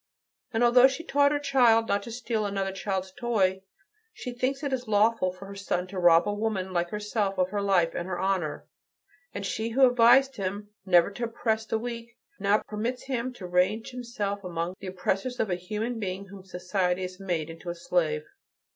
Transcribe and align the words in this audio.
And, 0.51 0.63
although 0.63 0.87
she 0.87 1.03
taught 1.03 1.31
her 1.31 1.37
child 1.37 1.87
not 1.87 2.01
to 2.01 2.11
steal 2.11 2.43
another 2.47 2.71
child's 2.71 3.11
toy, 3.11 3.61
she 4.15 4.31
thinks 4.33 4.63
it 4.63 4.73
lawful 4.87 5.31
for 5.31 5.45
her 5.45 5.53
son 5.55 5.85
to 5.89 5.99
rob 5.99 6.27
a 6.27 6.33
woman 6.33 6.73
like 6.73 6.89
herself 6.89 7.37
of 7.37 7.51
her 7.51 7.61
life 7.61 7.93
and 7.93 8.07
her 8.07 8.17
honor. 8.17 8.65
And 9.31 9.45
she 9.45 9.69
who 9.69 9.85
advised 9.87 10.37
him 10.37 10.69
never 10.87 11.11
to 11.11 11.25
oppress 11.25 11.67
the 11.67 11.77
weak, 11.77 12.17
now 12.39 12.63
permits 12.67 13.03
him 13.03 13.31
to 13.33 13.45
range 13.45 13.91
himself 13.91 14.43
among 14.43 14.73
the 14.79 14.87
oppressors 14.87 15.39
of 15.39 15.51
a 15.51 15.55
human 15.55 15.99
being 15.99 16.25
whom 16.25 16.45
society 16.45 17.03
has 17.03 17.19
made 17.19 17.51
into 17.51 17.69
a 17.69 17.75
slave." 17.75 18.23